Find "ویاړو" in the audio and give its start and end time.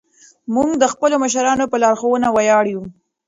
2.31-2.81